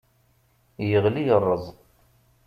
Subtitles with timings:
[0.89, 1.63] Yeɣli yerreẓ.